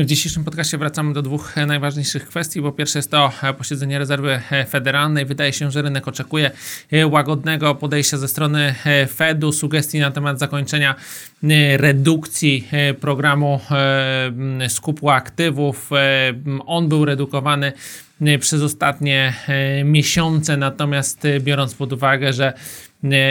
W 0.00 0.06
dzisiejszym 0.06 0.44
podcastie 0.44 0.78
wracamy 0.78 1.12
do 1.12 1.22
dwóch 1.22 1.56
najważniejszych 1.66 2.28
kwestii. 2.28 2.62
Po 2.62 2.72
pierwsze 2.72 2.98
jest 2.98 3.10
to 3.10 3.32
posiedzenie 3.58 3.98
rezerwy 3.98 4.40
federalnej. 4.68 5.26
Wydaje 5.26 5.52
się, 5.52 5.70
że 5.70 5.82
rynek 5.82 6.08
oczekuje 6.08 6.50
łagodnego 7.04 7.74
podejścia 7.74 8.18
ze 8.18 8.28
strony 8.28 8.74
Fedu, 9.14 9.52
sugestii 9.52 9.98
na 9.98 10.10
temat 10.10 10.38
zakończenia 10.38 10.94
redukcji 11.76 12.68
programu 13.00 13.60
skupu 14.68 15.10
aktywów. 15.10 15.90
On 16.66 16.88
był 16.88 17.04
redukowany 17.04 17.72
przez 18.40 18.62
ostatnie 18.62 19.34
miesiące, 19.84 20.56
natomiast 20.56 21.22
biorąc 21.40 21.74
pod 21.74 21.92
uwagę, 21.92 22.32
że 22.32 22.52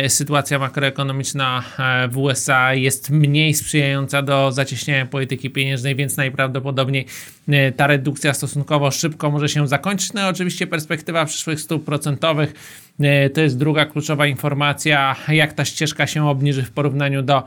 sytuacja 0.07 0.59
makroekonomiczna 0.59 1.63
w 2.09 2.17
USA 2.17 2.73
jest 2.73 3.09
mniej 3.09 3.53
sprzyjająca 3.53 4.21
do 4.21 4.51
zacieśniania 4.51 5.05
polityki 5.05 5.49
pieniężnej, 5.49 5.95
więc 5.95 6.17
najprawdopodobniej 6.17 7.05
ta 7.75 7.87
redukcja 7.87 8.33
stosunkowo 8.33 8.91
szybko 8.91 9.31
może 9.31 9.49
się 9.49 9.67
zakończyć. 9.67 10.13
No 10.13 10.27
oczywiście 10.27 10.67
perspektywa 10.67 11.25
przyszłych 11.25 11.61
stóp 11.61 11.85
procentowych 11.85 12.53
to 13.33 13.41
jest 13.41 13.57
druga 13.57 13.85
kluczowa 13.85 14.27
informacja, 14.27 15.15
jak 15.27 15.53
ta 15.53 15.65
ścieżka 15.65 16.07
się 16.07 16.29
obniży 16.29 16.63
w 16.63 16.71
porównaniu 16.71 17.21
do 17.21 17.43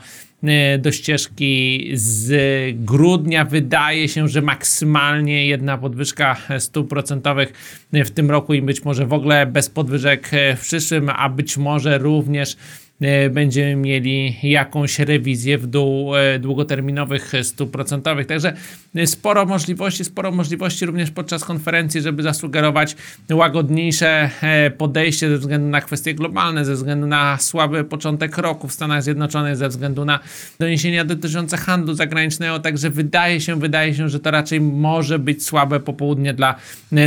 do 0.78 0.92
ścieżki 0.92 1.91
z 1.95 2.34
grudnia. 2.77 3.45
Wydaje 3.45 4.09
się, 4.09 4.28
że 4.28 4.42
maksymalnie 4.42 5.46
jedna 5.46 5.78
podwyżka 5.78 6.37
stóp 6.59 6.88
procentowych 6.88 7.52
w 7.92 8.10
tym 8.10 8.30
roku 8.30 8.55
i 8.55 8.62
być 8.62 8.84
może 8.84 9.06
w 9.06 9.12
ogóle 9.12 9.46
bez 9.46 9.70
podwyżek 9.70 10.30
w 10.56 10.60
przyszłym, 10.60 11.10
a 11.16 11.28
być 11.28 11.56
może 11.56 11.98
również 11.98 12.56
E, 13.02 13.30
będziemy 13.30 13.77
mieli 13.77 14.37
jakąś 14.42 14.98
rewizję 14.98 15.59
w 15.59 15.66
dół 15.66 16.16
e, 16.16 16.38
długoterminowych 16.38 17.32
stóp 17.43 17.70
procentowych. 17.70 18.27
Także 18.27 18.52
e, 18.95 19.06
sporo 19.06 19.46
możliwości, 19.46 20.04
sporo 20.04 20.32
możliwości 20.32 20.87
również 20.87 21.10
podczas 21.10 21.45
konferencji, 21.45 22.01
żeby 22.01 22.23
zasugerować 22.23 22.96
łagodniejsze 23.32 24.30
podejście 24.79 25.29
ze 25.29 25.38
względu 25.38 25.68
na 25.68 25.80
kwestie 25.80 26.15
globalne, 26.15 26.65
ze 26.65 26.74
względu 26.74 27.06
na 27.06 27.38
słaby 27.38 27.84
początek 27.84 28.38
roku 28.38 28.68
w 28.68 28.73
Stanach 28.73 29.02
Zjednoczonych, 29.02 29.56
ze 29.56 29.68
względu 29.68 30.04
na 30.04 30.21
doniesienia 30.59 31.05
dotyczące 31.05 31.57
handlu 31.57 31.95
zagranicznego. 31.95 32.59
Także 32.59 32.91
wydaje 32.91 33.41
się, 33.41 33.61
wydaje 33.61 33.95
się, 33.95 34.09
że 34.09 34.21
to 34.21 34.30
raczej 34.30 34.61
może 34.61 35.19
być 35.19 35.47
słabe 35.47 35.80
popołudnie 35.80 36.35
dla 36.35 36.55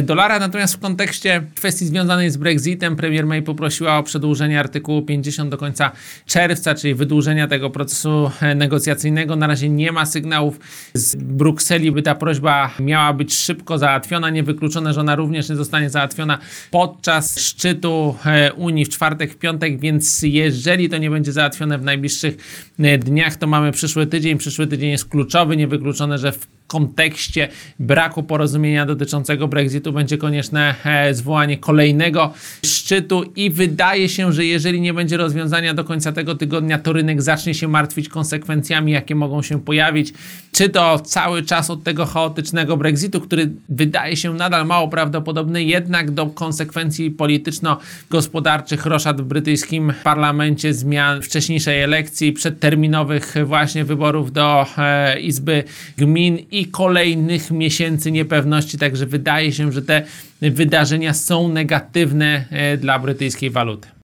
dolara. 0.03 0.39
Natomiast 0.39 0.75
w 0.75 0.79
kontekście 0.79 1.43
kwestii 1.55 1.85
związanej 1.85 2.31
z 2.31 2.37
Brexitem, 2.37 2.95
premier 2.95 3.25
May 3.25 3.41
poprosiła 3.41 3.97
o 3.97 4.03
przedłużenie 4.03 4.59
artykułu 4.59 5.01
50 5.01 5.51
do 5.51 5.57
końca 5.57 5.91
czerwca, 6.25 6.75
czyli 6.75 6.95
wydłużenia 6.95 7.47
tego 7.47 7.69
procesu 7.69 8.31
e, 8.41 8.55
negocjacyjnego. 8.55 9.35
Na 9.35 9.47
razie 9.47 9.69
nie 9.69 9.91
ma 9.91 10.05
sygnałów 10.05 10.59
z 10.93 11.15
Brukseli, 11.15 11.91
by 11.91 12.01
ta 12.01 12.15
prośba 12.15 12.71
miała 12.79 13.13
być 13.13 13.35
szybko 13.35 13.77
załatwiona. 13.77 14.29
Niewykluczone, 14.29 14.93
że 14.93 15.01
ona 15.01 15.15
również 15.15 15.49
nie 15.49 15.55
zostanie 15.55 15.89
załatwiona 15.89 16.37
podczas 16.71 17.39
szczytu 17.39 18.15
e, 18.25 18.53
Unii 18.53 18.85
w 18.85 18.89
czwartek, 18.89 19.33
w 19.33 19.37
piątek, 19.37 19.79
więc 19.79 20.21
jeżeli 20.21 20.89
to 20.89 20.97
nie 20.97 21.09
będzie 21.09 21.31
załatwione 21.31 21.77
w 21.77 21.83
najbliższych 21.83 22.37
e, 22.79 22.97
dniach, 23.15 23.35
to 23.35 23.47
mamy 23.47 23.71
przyszły 23.71 24.07
tydzień. 24.07 24.37
Przyszły 24.37 24.67
tydzień 24.67 24.89
jest 24.89 25.05
kluczowy. 25.05 25.57
Niewykluczone, 25.57 26.17
że 26.17 26.31
w 26.31 26.47
kontekście 26.67 27.47
braku 27.79 28.23
porozumienia 28.23 28.85
dotyczącego 28.85 29.47
Brexitu 29.47 29.93
będzie 29.93 30.17
konieczne 30.17 30.75
e, 30.85 31.13
zwołanie 31.13 31.57
kolejnego 31.57 32.33
szczytu 32.65 33.23
i 33.35 33.49
wydaje 33.49 34.09
się, 34.09 34.33
że 34.33 34.45
jeżeli 34.45 34.81
nie 34.81 34.93
będzie 34.93 35.17
rozwiązania 35.17 35.73
do 35.73 35.83
końca 35.83 36.11
tego 36.11 36.35
tygodnia, 36.35 36.79
to 36.79 36.93
rynek 36.93 37.21
zacznie 37.21 37.53
się 37.53 37.67
martwić 37.67 38.09
konsekwencjami, 38.09 38.91
jakie 38.91 39.15
mogą 39.15 39.41
się 39.41 39.61
pojawić. 39.61 40.13
Czy 40.51 40.69
to 40.69 40.99
cały 40.99 41.43
czas 41.43 41.69
od 41.69 41.83
tego 41.83 42.05
chaotycznego 42.05 42.77
Brexitu, 42.77 43.21
który 43.21 43.51
wydaje 43.69 44.17
się 44.17 44.33
nadal 44.33 44.65
mało 44.65 44.87
prawdopodobny, 44.87 45.63
jednak 45.63 46.11
do 46.11 46.25
konsekwencji 46.25 47.11
polityczno-gospodarczych 47.11 48.85
roszad 48.85 49.21
w 49.21 49.23
brytyjskim 49.23 49.93
parlamencie, 50.03 50.73
zmian 50.73 51.21
wcześniejszej 51.21 51.81
elekcji, 51.81 52.33
przedterminowych 52.33 53.35
właśnie 53.45 53.85
wyborów 53.85 54.31
do 54.31 54.65
e, 54.77 55.19
Izby 55.19 55.63
Gmin 55.97 56.37
i 56.59 56.65
kolejnych 56.65 57.51
miesięcy 57.51 58.11
niepewności, 58.11 58.77
także 58.77 59.05
wydaje 59.05 59.51
się, 59.51 59.71
że 59.71 59.81
te 59.81 60.03
wydarzenia 60.41 61.13
są 61.13 61.47
negatywne 61.49 62.45
e, 62.49 62.77
dla 62.77 62.99
brytyjskiej 62.99 63.49
waluty. 63.49 63.95